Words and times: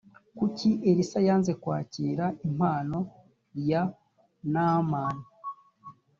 kuki 0.37 0.69
elisa 0.89 1.19
yanze 1.27 1.51
kwakira 1.61 2.25
impano 2.47 2.99
ya 3.69 3.81
naamani 4.51 5.25